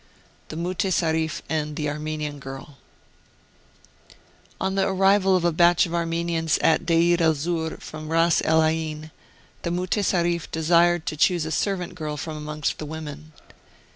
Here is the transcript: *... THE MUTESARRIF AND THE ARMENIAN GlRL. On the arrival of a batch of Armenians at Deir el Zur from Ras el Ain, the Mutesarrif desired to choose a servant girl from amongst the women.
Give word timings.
*... 0.25 0.47
THE 0.49 0.55
MUTESARRIF 0.55 1.43
AND 1.47 1.75
THE 1.75 1.87
ARMENIAN 1.87 2.39
GlRL. 2.39 2.69
On 4.59 4.73
the 4.73 4.87
arrival 4.87 5.35
of 5.35 5.45
a 5.45 5.51
batch 5.51 5.85
of 5.85 5.93
Armenians 5.93 6.57
at 6.63 6.87
Deir 6.87 7.17
el 7.21 7.35
Zur 7.35 7.77
from 7.77 8.09
Ras 8.09 8.41
el 8.43 8.63
Ain, 8.63 9.11
the 9.61 9.69
Mutesarrif 9.69 10.49
desired 10.49 11.05
to 11.05 11.15
choose 11.15 11.45
a 11.45 11.51
servant 11.51 11.93
girl 11.93 12.17
from 12.17 12.35
amongst 12.35 12.79
the 12.79 12.85
women. 12.87 13.31